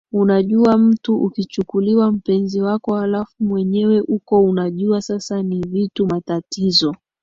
[0.11, 6.95] unajua mtu ukichukuliwa mpenzi wako halafu mwenyewe uko unajua sasa ni vitu matatizo